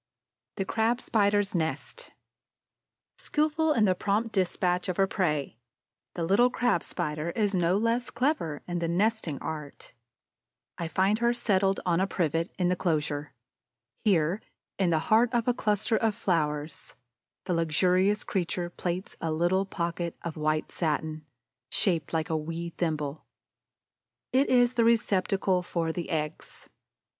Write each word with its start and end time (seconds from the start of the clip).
THE 0.55 0.65
CRAB 0.65 0.99
SPIDER'S 0.99 1.53
NEST 1.53 2.11
Skillful 3.19 3.71
in 3.73 3.85
the 3.85 3.93
prompt 3.93 4.31
despatch 4.33 4.89
of 4.89 4.97
her 4.97 5.05
prey, 5.05 5.59
the 6.15 6.23
little 6.23 6.49
Crab 6.49 6.83
spider 6.83 7.29
is 7.35 7.53
no 7.53 7.77
less 7.77 8.09
clever 8.09 8.63
in 8.67 8.79
the 8.79 8.87
nesting 8.87 9.37
art. 9.43 9.93
I 10.79 10.87
find 10.87 11.19
her 11.19 11.33
settled 11.35 11.81
on 11.85 11.99
a 11.99 12.07
privet 12.07 12.49
in 12.57 12.67
the 12.67 12.73
inclosure. 12.73 13.35
Here, 14.03 14.41
in 14.79 14.89
the 14.89 14.97
heart 15.13 15.31
of 15.33 15.47
a 15.47 15.53
cluster 15.53 15.97
of 15.97 16.15
flowers, 16.15 16.95
the 17.45 17.53
luxurious 17.53 18.23
creature 18.23 18.71
plaits 18.71 19.17
a 19.21 19.31
little 19.31 19.67
pocket 19.67 20.17
of 20.23 20.35
white 20.35 20.71
satin, 20.71 21.27
shaped 21.69 22.11
like 22.11 22.31
a 22.31 22.35
wee 22.35 22.71
thimble. 22.71 23.25
It 24.33 24.49
is 24.49 24.73
the 24.73 24.83
receptacle 24.83 25.61
for 25.61 25.91
the 25.91 26.09
eggs. 26.09 26.69